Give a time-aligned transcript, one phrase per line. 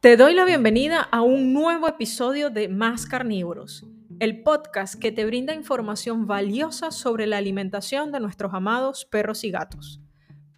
[0.00, 3.86] Te doy la bienvenida a un nuevo episodio de Más Carnívoros,
[4.20, 9.50] el podcast que te brinda información valiosa sobre la alimentación de nuestros amados perros y
[9.50, 10.02] gatos.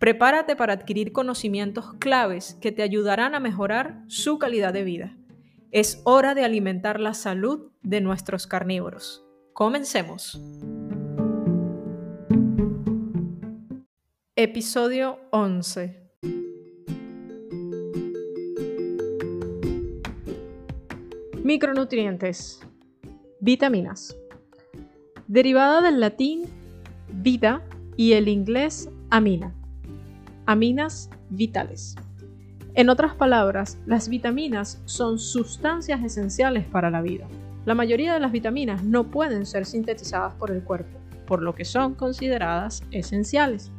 [0.01, 5.17] Prepárate para adquirir conocimientos claves que te ayudarán a mejorar su calidad de vida.
[5.71, 9.25] Es hora de alimentar la salud de nuestros carnívoros.
[9.55, 10.43] Comencemos.
[14.35, 16.08] Episodio 11
[21.49, 22.61] Micronutrientes.
[23.41, 24.15] Vitaminas.
[25.29, 26.45] Derivada del latín
[27.11, 27.63] vida
[27.97, 29.55] y el inglés amina.
[30.45, 31.97] Aminas vitales.
[32.75, 37.27] En otras palabras, las vitaminas son sustancias esenciales para la vida.
[37.65, 41.65] La mayoría de las vitaminas no pueden ser sintetizadas por el cuerpo, por lo que
[41.65, 43.73] son consideradas esenciales.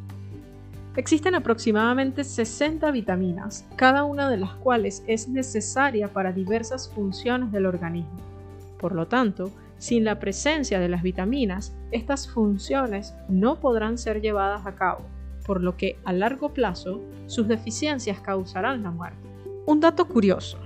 [0.95, 7.67] Existen aproximadamente 60 vitaminas, cada una de las cuales es necesaria para diversas funciones del
[7.67, 8.17] organismo.
[8.79, 14.65] Por lo tanto, sin la presencia de las vitaminas, estas funciones no podrán ser llevadas
[14.65, 15.05] a cabo,
[15.45, 19.29] por lo que a largo plazo sus deficiencias causarán la muerte.
[19.67, 20.57] Un dato curioso.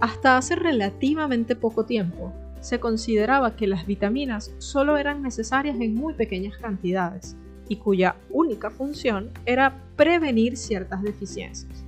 [0.00, 6.14] Hasta hace relativamente poco tiempo, se consideraba que las vitaminas solo eran necesarias en muy
[6.14, 7.36] pequeñas cantidades,
[7.68, 11.84] y cuya única función era prevenir ciertas deficiencias.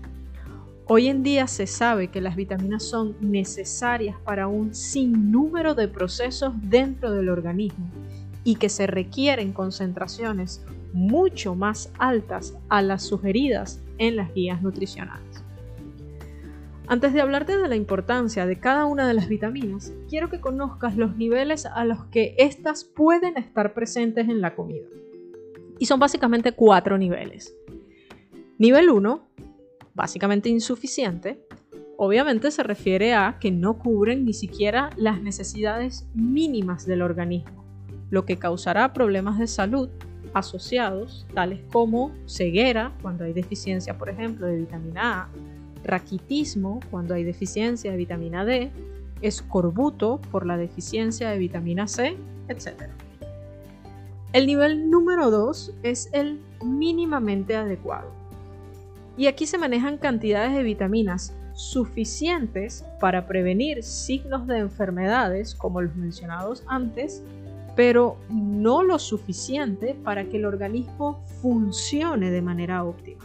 [0.86, 6.52] Hoy en día se sabe que las vitaminas son necesarias para un sinnúmero de procesos
[6.62, 7.86] dentro del organismo
[8.44, 15.42] y que se requieren concentraciones mucho más altas a las sugeridas en las guías nutricionales.
[16.86, 20.98] Antes de hablarte de la importancia de cada una de las vitaminas, quiero que conozcas
[20.98, 24.86] los niveles a los que éstas pueden estar presentes en la comida.
[25.78, 27.54] Y son básicamente cuatro niveles.
[28.58, 29.28] Nivel 1,
[29.94, 31.44] básicamente insuficiente,
[31.96, 37.64] obviamente se refiere a que no cubren ni siquiera las necesidades mínimas del organismo,
[38.10, 39.88] lo que causará problemas de salud
[40.34, 45.28] asociados, tales como ceguera, cuando hay deficiencia, por ejemplo, de vitamina A,
[45.84, 48.70] raquitismo, cuando hay deficiencia de vitamina D,
[49.22, 52.16] escorbuto por la deficiencia de vitamina C,
[52.48, 52.90] etc.
[54.34, 58.10] El nivel número 2 es el mínimamente adecuado.
[59.16, 65.94] Y aquí se manejan cantidades de vitaminas suficientes para prevenir signos de enfermedades como los
[65.94, 67.22] mencionados antes,
[67.76, 73.24] pero no lo suficiente para que el organismo funcione de manera óptima.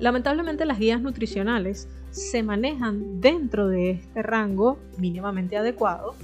[0.00, 6.16] Lamentablemente las guías nutricionales se manejan dentro de este rango mínimamente adecuado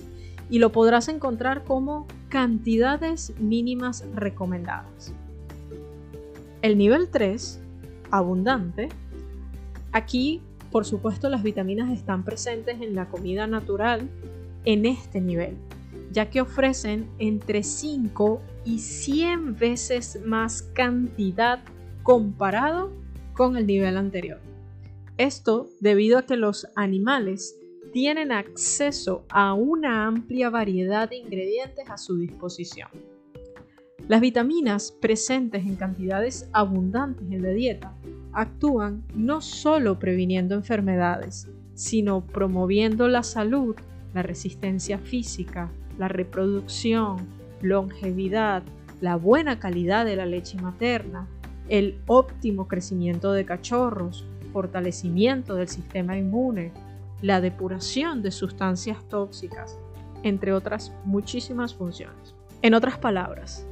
[0.48, 5.12] y lo podrás encontrar como cantidades mínimas recomendadas.
[6.62, 7.60] El nivel 3,
[8.10, 8.88] abundante,
[9.92, 10.40] aquí
[10.70, 14.10] por supuesto las vitaminas están presentes en la comida natural
[14.64, 15.56] en este nivel,
[16.12, 21.60] ya que ofrecen entre 5 y 100 veces más cantidad
[22.02, 22.92] comparado
[23.32, 24.38] con el nivel anterior.
[25.18, 27.56] Esto debido a que los animales
[27.96, 32.90] tienen acceso a una amplia variedad de ingredientes a su disposición.
[34.06, 37.96] Las vitaminas presentes en cantidades abundantes en la dieta
[38.34, 43.74] actúan no solo previniendo enfermedades, sino promoviendo la salud,
[44.12, 47.26] la resistencia física, la reproducción,
[47.62, 48.62] longevidad,
[49.00, 51.28] la buena calidad de la leche materna,
[51.70, 56.72] el óptimo crecimiento de cachorros, fortalecimiento del sistema inmune,
[57.22, 59.78] la depuración de sustancias tóxicas,
[60.22, 62.34] entre otras muchísimas funciones.
[62.62, 63.66] En otras palabras,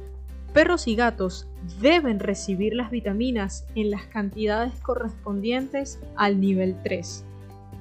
[0.53, 1.47] perros y gatos
[1.81, 7.25] deben recibir las vitaminas en las cantidades correspondientes al nivel 3,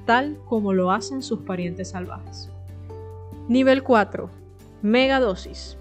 [0.06, 2.50] tal como lo hacen sus parientes salvajes.
[3.48, 4.30] Nivel 4.
[4.82, 5.76] Megadosis.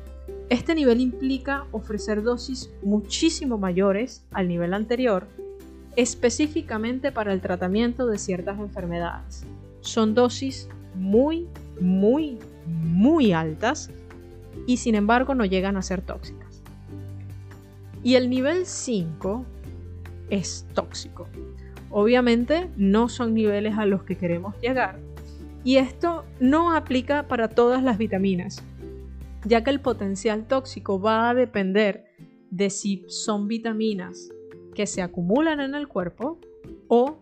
[0.49, 5.27] Este nivel implica ofrecer dosis muchísimo mayores al nivel anterior,
[5.95, 9.45] específicamente para el tratamiento de ciertas enfermedades,
[9.83, 11.47] son dosis muy,
[11.79, 13.91] muy, muy altas
[14.65, 16.61] y sin embargo no llegan a ser tóxicas.
[18.01, 19.45] Y el nivel 5
[20.29, 21.27] es tóxico.
[21.89, 24.99] Obviamente no son niveles a los que queremos llegar.
[25.63, 28.63] Y esto no aplica para todas las vitaminas,
[29.45, 32.05] ya que el potencial tóxico va a depender
[32.49, 34.29] de si son vitaminas
[34.73, 36.39] que se acumulan en el cuerpo
[36.87, 37.19] o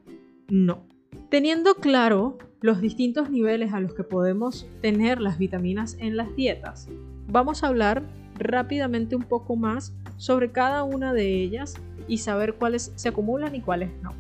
[0.47, 0.87] no.
[1.29, 6.87] Teniendo claro los distintos niveles a los que podemos tener las vitaminas en las dietas,
[7.27, 8.03] vamos a hablar
[8.35, 11.73] rápidamente un poco más sobre cada una de ellas
[12.07, 14.13] y saber cuáles se acumulan y cuáles no.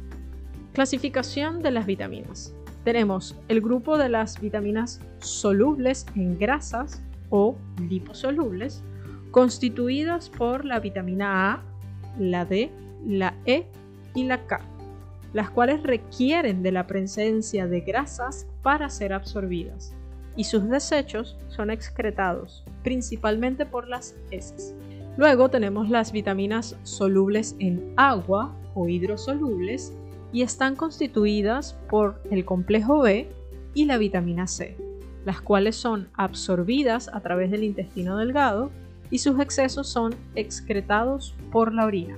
[0.73, 2.53] Clasificación de las vitaminas.
[2.83, 7.55] tenemos el grupo de las vitaminas solubles en grasas o
[7.87, 8.83] liposolubles,
[9.29, 11.63] constituidas por la vitamina A,
[12.17, 12.71] la D,
[13.05, 13.67] la E
[14.15, 14.61] y la K,
[15.33, 19.93] las cuales requieren de la presencia de grasas para ser absorbidas,
[20.35, 24.75] y sus desechos son excretados principalmente por las heces.
[25.17, 29.93] Luego tenemos las vitaminas solubles en agua o hidrosolubles
[30.31, 33.29] y están constituidas por el complejo B
[33.73, 34.77] y la vitamina C,
[35.25, 38.71] las cuales son absorbidas a través del intestino delgado
[39.09, 42.17] y sus excesos son excretados por la orina.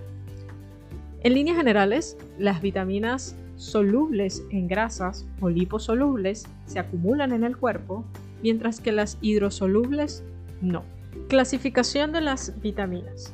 [1.24, 8.04] En líneas generales, las vitaminas solubles en grasas o liposolubles se acumulan en el cuerpo,
[8.42, 10.22] mientras que las hidrosolubles
[10.62, 10.84] no.
[11.30, 13.34] Clasificación de las vitaminas.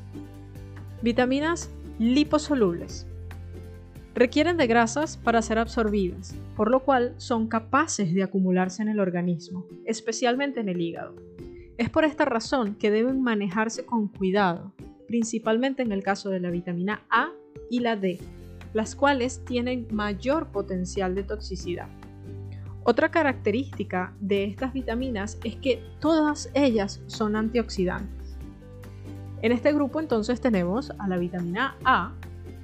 [1.02, 3.08] Vitaminas liposolubles.
[4.14, 9.00] Requieren de grasas para ser absorbidas, por lo cual son capaces de acumularse en el
[9.00, 11.16] organismo, especialmente en el hígado.
[11.80, 14.74] Es por esta razón que deben manejarse con cuidado,
[15.08, 17.32] principalmente en el caso de la vitamina A
[17.70, 18.20] y la D,
[18.74, 21.88] las cuales tienen mayor potencial de toxicidad.
[22.84, 28.38] Otra característica de estas vitaminas es que todas ellas son antioxidantes.
[29.42, 32.14] En este grupo entonces tenemos a la vitamina A,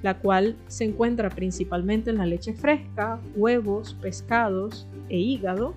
[0.02, 5.74] la cual se encuentra principalmente en la leche fresca, huevos, pescados e hígado,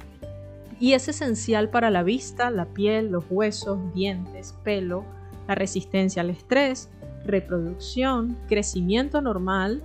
[0.79, 5.03] y es esencial para la vista, la piel, los huesos, dientes, pelo,
[5.47, 6.89] la resistencia al estrés,
[7.25, 9.83] reproducción, crecimiento normal,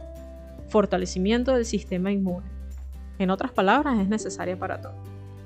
[0.68, 2.46] fortalecimiento del sistema inmune.
[3.18, 4.94] En otras palabras, es necesaria para todo.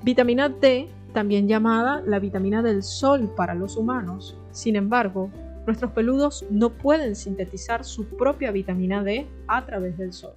[0.03, 4.37] Vitamina D, también llamada la vitamina del sol para los humanos.
[4.51, 5.29] Sin embargo,
[5.65, 10.33] nuestros peludos no pueden sintetizar su propia vitamina D a través del sol.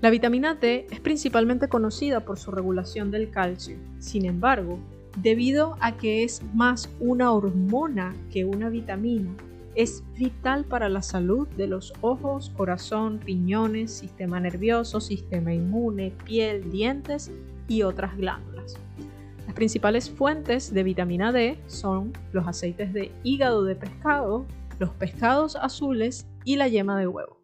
[0.00, 3.78] La vitamina D es principalmente conocida por su regulación del calcio.
[3.98, 4.78] Sin embargo,
[5.22, 9.30] debido a que es más una hormona que una vitamina,
[9.74, 16.70] es vital para la salud de los ojos, corazón, riñones, sistema nervioso, sistema inmune, piel,
[16.70, 17.30] dientes
[17.68, 18.76] y otras glándulas.
[19.46, 24.46] Las principales fuentes de vitamina D son los aceites de hígado de pescado,
[24.78, 27.38] los pescados azules y la yema de huevo.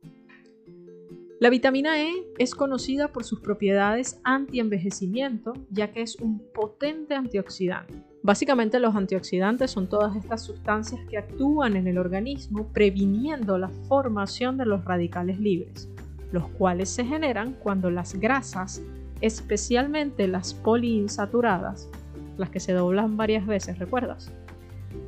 [1.40, 8.09] La vitamina E es conocida por sus propiedades anti-envejecimiento, ya que es un potente antioxidante.
[8.22, 14.58] Básicamente los antioxidantes son todas estas sustancias que actúan en el organismo previniendo la formación
[14.58, 15.88] de los radicales libres,
[16.30, 18.82] los cuales se generan cuando las grasas,
[19.22, 21.88] especialmente las poliinsaturadas,
[22.36, 24.30] las que se doblan varias veces, ¿recuerdas?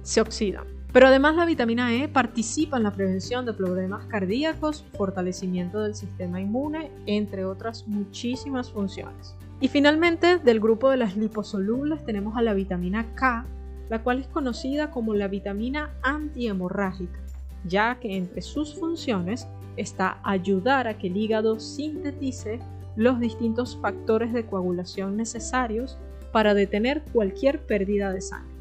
[0.02, 0.64] Se oxidan.
[0.92, 6.40] Pero además la vitamina E participa en la prevención de problemas cardíacos, fortalecimiento del sistema
[6.40, 9.34] inmune, entre otras muchísimas funciones.
[9.62, 13.46] Y finalmente, del grupo de las liposolubles tenemos a la vitamina K,
[13.88, 17.20] la cual es conocida como la vitamina antihemorrágica,
[17.64, 22.58] ya que entre sus funciones está ayudar a que el hígado sintetice
[22.96, 25.96] los distintos factores de coagulación necesarios
[26.32, 28.52] para detener cualquier pérdida de sangre.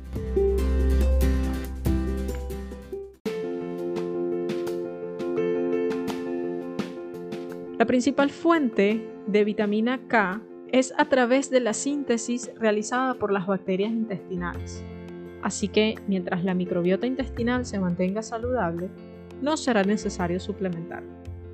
[7.80, 10.40] La principal fuente de vitamina K
[10.72, 14.84] es a través de la síntesis realizada por las bacterias intestinales.
[15.42, 18.90] Así que mientras la microbiota intestinal se mantenga saludable,
[19.42, 21.04] no será necesario suplementar.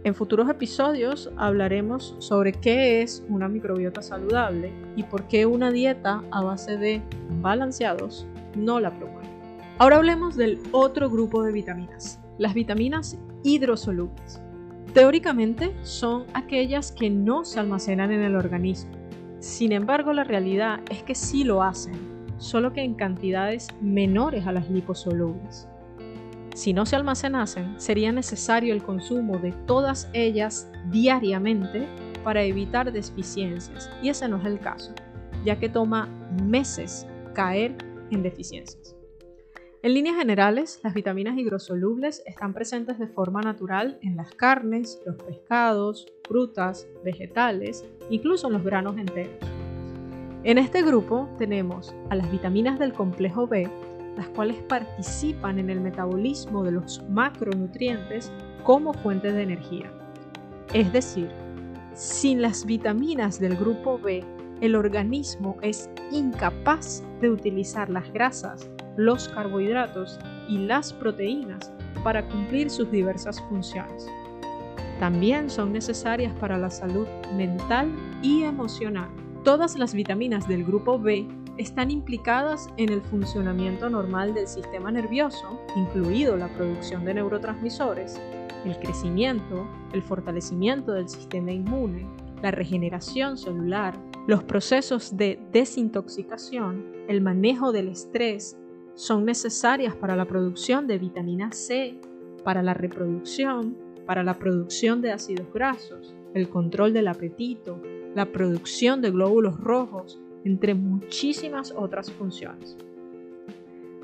[0.04, 6.24] En futuros episodios hablaremos sobre qué es una microbiota saludable y por qué una dieta
[6.32, 7.02] a base de
[7.42, 9.28] balanceados no la promueve.
[9.80, 14.42] Ahora hablemos del otro grupo de vitaminas, las vitaminas hidrosolubles.
[14.94, 18.97] Teóricamente son aquellas que no se almacenan en el organismo.
[19.48, 21.96] Sin embargo, la realidad es que sí lo hacen,
[22.38, 25.70] solo que en cantidades menores a las liposolubles.
[26.54, 31.88] Si no se almacenasen, sería necesario el consumo de todas ellas diariamente
[32.26, 34.94] para evitar deficiencias, y ese no es el caso,
[35.46, 36.10] ya que toma
[36.44, 37.74] meses caer
[38.12, 38.97] en deficiencias.
[39.84, 45.18] En líneas generales, las vitaminas hidrosolubles están presentes de forma natural en las carnes, los
[45.18, 49.36] pescados, frutas, vegetales, incluso en los granos enteros.
[50.44, 53.70] En este grupo tenemos a las vitaminas del complejo B,
[54.18, 58.32] las cuales participan en el metabolismo de los macronutrientes
[58.64, 59.92] como fuentes de energía.
[60.74, 61.30] Es decir,
[61.94, 64.24] sin las vitaminas del grupo B,
[64.60, 71.72] el organismo es incapaz de utilizar las grasas los carbohidratos y las proteínas
[72.04, 74.08] para cumplir sus diversas funciones.
[75.00, 79.10] También son necesarias para la salud mental y emocional.
[79.44, 81.28] Todas las vitaminas del grupo B
[81.58, 88.20] están implicadas en el funcionamiento normal del sistema nervioso, incluido la producción de neurotransmisores,
[88.66, 92.08] el crecimiento, el fortalecimiento del sistema inmune,
[92.42, 98.58] la regeneración celular, los procesos de desintoxicación, el manejo del estrés,
[98.98, 102.00] son necesarias para la producción de vitamina C,
[102.44, 103.78] para la reproducción,
[104.08, 107.80] para la producción de ácidos grasos, el control del apetito,
[108.16, 112.76] la producción de glóbulos rojos, entre muchísimas otras funciones.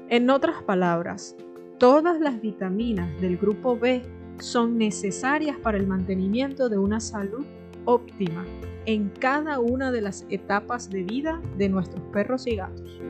[0.09, 1.35] En otras palabras,
[1.79, 4.03] todas las vitaminas del grupo B
[4.37, 7.45] son necesarias para el mantenimiento de una salud
[7.85, 8.45] óptima
[8.85, 13.01] en cada una de las etapas de vida de nuestros perros y gatos.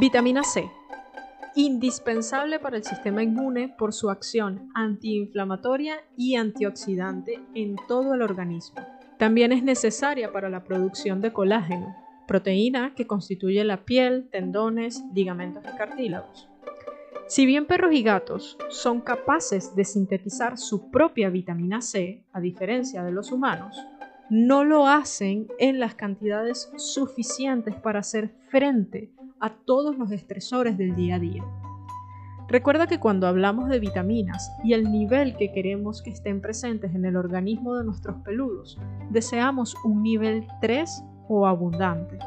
[0.00, 0.70] Vitamina C.
[1.56, 8.76] Indispensable para el sistema inmune por su acción antiinflamatoria y antioxidante en todo el organismo.
[9.18, 11.96] También es necesaria para la producción de colágeno,
[12.28, 16.48] proteína que constituye la piel, tendones, ligamentos y cartílagos.
[17.26, 23.02] Si bien perros y gatos son capaces de sintetizar su propia vitamina C, a diferencia
[23.02, 23.84] de los humanos,
[24.30, 30.94] no lo hacen en las cantidades suficientes para hacer frente a todos los estresores del
[30.94, 31.44] día a día.
[32.48, 37.04] Recuerda que cuando hablamos de vitaminas y el nivel que queremos que estén presentes en
[37.04, 38.78] el organismo de nuestros peludos,
[39.10, 42.18] deseamos un nivel 3 o abundante.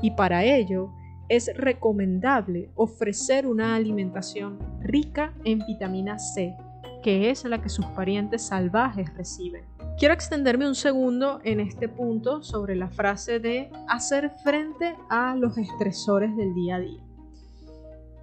[0.00, 0.92] Y para ello
[1.28, 6.56] es recomendable ofrecer una alimentación rica en vitamina C,
[7.02, 9.73] que es la que sus parientes salvajes reciben.
[9.96, 15.56] Quiero extenderme un segundo en este punto sobre la frase de hacer frente a los
[15.56, 17.00] estresores del día a día.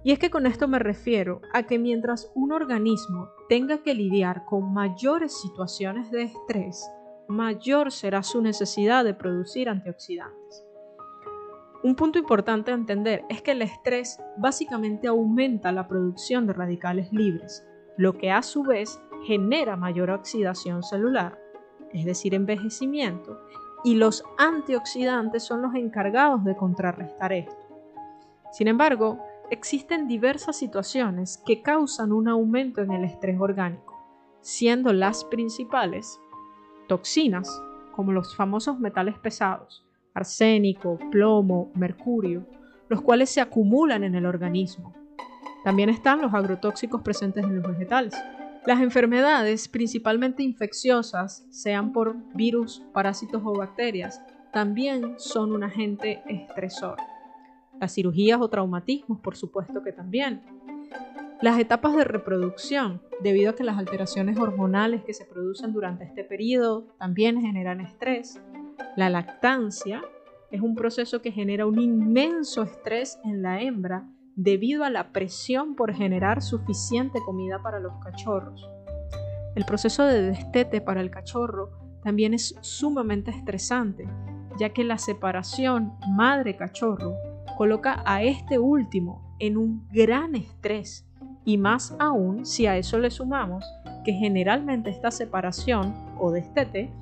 [0.04, 4.44] Y es que con esto me refiero a que mientras un organismo tenga que lidiar
[4.44, 6.86] con mayores situaciones de estrés,
[7.26, 10.66] mayor será su necesidad de producir antioxidantes.
[11.82, 17.10] Un punto importante a entender es que el estrés básicamente aumenta la producción de radicales
[17.12, 21.41] libres, lo que a su vez genera mayor oxidación celular
[21.92, 23.40] es decir, envejecimiento,
[23.84, 27.56] y los antioxidantes son los encargados de contrarrestar esto.
[28.52, 29.18] Sin embargo,
[29.50, 33.94] existen diversas situaciones que causan un aumento en el estrés orgánico,
[34.40, 36.20] siendo las principales
[36.86, 37.48] toxinas,
[37.92, 39.84] como los famosos metales pesados,
[40.14, 42.46] arsénico, plomo, mercurio,
[42.88, 44.94] los cuales se acumulan en el organismo.
[45.64, 48.14] También están los agrotóxicos presentes en los vegetales,
[48.64, 54.20] las enfermedades, principalmente infecciosas, sean por virus, parásitos o bacterias,
[54.52, 56.96] también son un agente estresor.
[57.80, 60.42] Las cirugías o traumatismos, por supuesto que también.
[61.40, 66.22] Las etapas de reproducción, debido a que las alteraciones hormonales que se producen durante este
[66.22, 68.40] periodo también generan estrés.
[68.94, 70.02] La lactancia
[70.52, 75.74] es un proceso que genera un inmenso estrés en la hembra debido a la presión
[75.74, 78.68] por generar suficiente comida para los cachorros.
[79.54, 81.70] El proceso de destete para el cachorro
[82.02, 84.08] también es sumamente estresante,
[84.58, 87.14] ya que la separación madre-cachorro
[87.56, 91.06] coloca a este último en un gran estrés,
[91.44, 93.64] y más aún si a eso le sumamos
[94.04, 96.92] que generalmente esta separación o destete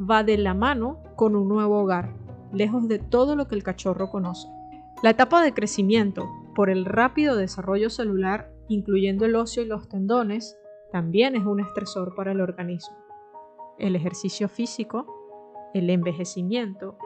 [0.00, 2.12] va de la mano con un nuevo hogar,
[2.52, 4.48] lejos de todo lo que el cachorro conoce.
[5.02, 10.58] La etapa de crecimiento por el rápido desarrollo celular, incluyendo el óseo y los tendones,
[10.90, 12.96] también es un estresor para el organismo.
[13.78, 15.06] El ejercicio físico,
[15.74, 16.98] el envejecimiento,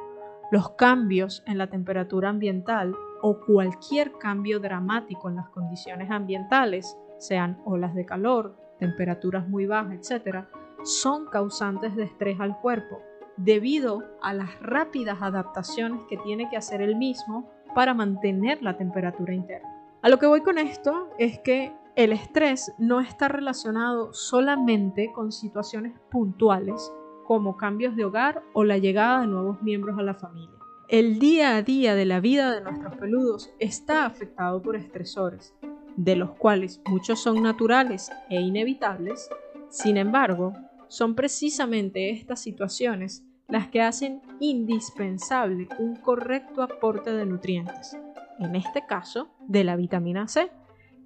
[0.51, 7.61] los cambios en la temperatura ambiental o cualquier cambio dramático en las condiciones ambientales, sean
[7.65, 10.47] olas de calor, temperaturas muy bajas, etc.,
[10.85, 13.01] son causantes de estrés al cuerpo
[13.37, 19.35] debido a las rápidas adaptaciones que tiene que hacer el mismo para mantener la temperatura
[19.35, 19.69] interna.
[20.01, 25.31] A lo que voy con esto es que el estrés no está relacionado solamente con
[25.31, 26.91] situaciones puntuales
[27.27, 30.57] como cambios de hogar o la llegada de nuevos miembros a la familia.
[30.89, 35.55] El día a día de la vida de nuestros peludos está afectado por estresores,
[35.97, 39.29] de los cuales muchos son naturales e inevitables,
[39.69, 40.55] sin embargo,
[40.89, 47.97] son precisamente estas situaciones las que hacen indispensable un correcto aporte de nutrientes,
[48.39, 50.51] en este caso de la vitamina C,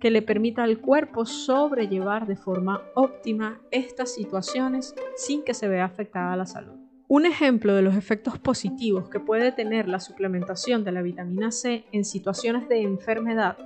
[0.00, 5.85] que le permita al cuerpo sobrellevar de forma óptima estas situaciones sin que se vea
[5.85, 6.78] afectada la salud.
[7.09, 11.85] Un ejemplo de los efectos positivos que puede tener la suplementación de la vitamina C
[11.92, 13.59] en situaciones de enfermedad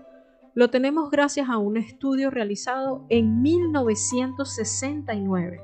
[0.57, 5.61] lo tenemos gracias a un estudio realizado en 1969,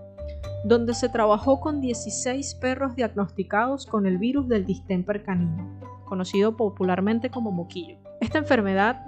[0.65, 7.31] donde se trabajó con 16 perros diagnosticados con el virus del distemper canino, conocido popularmente
[7.31, 7.97] como moquillo.
[8.21, 9.05] Esta enfermedad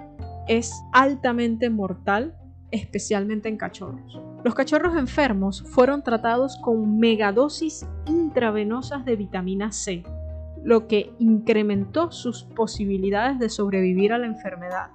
[0.47, 2.35] es altamente mortal,
[2.71, 4.19] especialmente en cachorros.
[4.43, 10.03] Los cachorros enfermos fueron tratados con megadosis intravenosas de vitamina C,
[10.63, 14.89] lo que incrementó sus posibilidades de sobrevivir a la enfermedad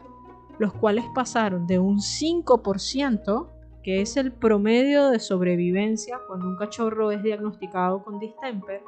[0.58, 3.46] los cuales pasaron de un 5%,
[3.82, 8.82] que es el promedio de sobrevivencia cuando un cachorro es diagnosticado con distemper,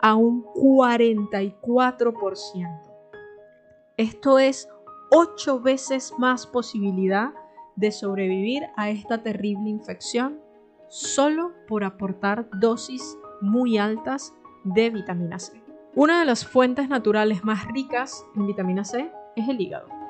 [0.00, 2.80] a un 44%.
[3.96, 4.68] Esto es
[5.10, 7.32] 8 veces más posibilidad
[7.76, 10.38] de sobrevivir a esta terrible infección
[10.88, 15.62] solo por aportar dosis muy altas de vitamina C.
[15.94, 20.03] Una de las fuentes naturales más ricas en vitamina C es el hígado.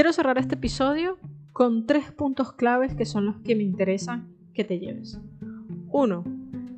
[0.00, 1.18] Quiero cerrar este episodio
[1.52, 5.20] con tres puntos claves que son los que me interesan que te lleves.
[5.90, 6.24] 1.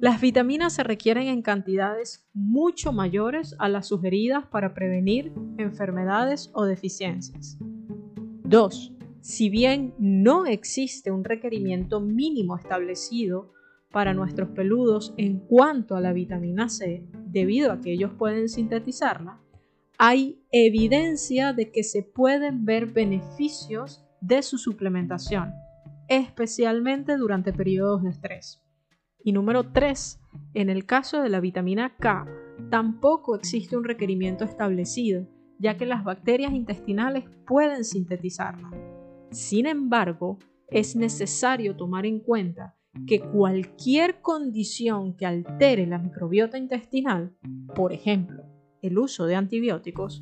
[0.00, 6.64] Las vitaminas se requieren en cantidades mucho mayores a las sugeridas para prevenir enfermedades o
[6.64, 7.58] deficiencias.
[8.42, 8.92] 2.
[9.20, 13.52] Si bien no existe un requerimiento mínimo establecido
[13.92, 19.41] para nuestros peludos en cuanto a la vitamina C, debido a que ellos pueden sintetizarla,
[20.04, 25.54] hay evidencia de que se pueden ver beneficios de su suplementación,
[26.08, 28.60] especialmente durante periodos de estrés.
[29.22, 30.20] Y número 3,
[30.54, 32.26] en el caso de la vitamina K,
[32.68, 35.28] tampoco existe un requerimiento establecido,
[35.60, 38.72] ya que las bacterias intestinales pueden sintetizarla.
[39.30, 42.74] Sin embargo, es necesario tomar en cuenta
[43.06, 47.36] que cualquier condición que altere la microbiota intestinal,
[47.76, 48.51] por ejemplo,
[48.82, 50.20] el uso de antibióticos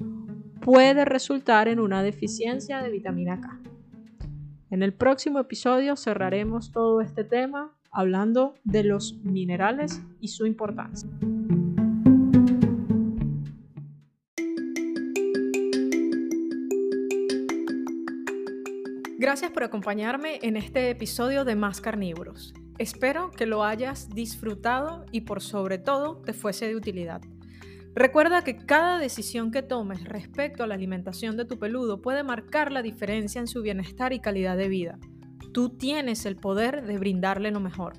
[0.60, 3.58] puede resultar en una deficiencia de vitamina K.
[4.70, 11.10] En el próximo episodio cerraremos todo este tema hablando de los minerales y su importancia.
[19.18, 22.54] Gracias por acompañarme en este episodio de Más Carnívoros.
[22.78, 27.20] Espero que lo hayas disfrutado y por sobre todo te fuese de utilidad.
[27.94, 32.70] Recuerda que cada decisión que tomes respecto a la alimentación de tu peludo puede marcar
[32.70, 34.98] la diferencia en su bienestar y calidad de vida.
[35.52, 37.94] Tú tienes el poder de brindarle lo mejor.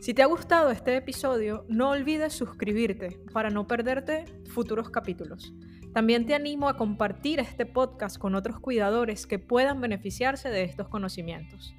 [0.00, 5.52] Si te ha gustado este episodio, no olvides suscribirte para no perderte futuros capítulos.
[5.92, 10.88] También te animo a compartir este podcast con otros cuidadores que puedan beneficiarse de estos
[10.88, 11.74] conocimientos.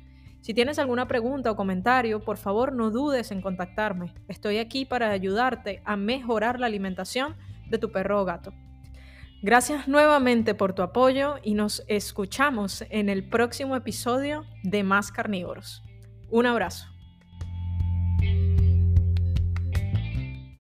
[0.48, 4.14] Si tienes alguna pregunta o comentario, por favor no dudes en contactarme.
[4.30, 7.36] Estoy aquí para ayudarte a mejorar la alimentación
[7.70, 8.54] de tu perro o gato.
[9.42, 15.84] Gracias nuevamente por tu apoyo y nos escuchamos en el próximo episodio de Más Carnívoros.
[16.30, 16.97] Un abrazo.